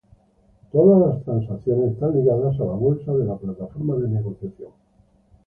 [0.71, 4.71] Todas las transacciones están ligadas a la bolsa de la plataforma de negociación.